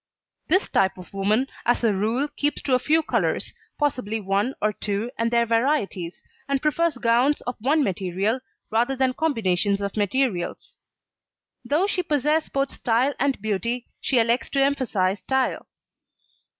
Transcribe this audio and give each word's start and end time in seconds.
This 0.47 0.67
type 0.67 0.97
of 0.97 1.13
woman 1.13 1.45
as 1.63 1.83
a 1.83 1.93
rule 1.93 2.27
keeps 2.35 2.63
to 2.63 2.73
a 2.73 2.79
few 2.79 3.03
colours, 3.03 3.53
possibly 3.77 4.19
one 4.19 4.55
or 4.59 4.73
two 4.73 5.11
and 5.19 5.29
their 5.29 5.45
varieties, 5.45 6.23
and 6.49 6.59
prefers 6.59 6.97
gowns 6.97 7.41
of 7.41 7.55
one 7.59 7.83
material 7.83 8.39
rather 8.71 8.95
than 8.95 9.13
combinations 9.13 9.79
of 9.79 9.95
materials. 9.95 10.77
Though 11.63 11.85
she 11.85 12.01
possess 12.01 12.49
both 12.49 12.71
style 12.71 13.13
and 13.19 13.39
beauty, 13.43 13.85
she 13.99 14.17
elects 14.17 14.49
to 14.53 14.63
emphasise 14.63 15.19
style. 15.19 15.67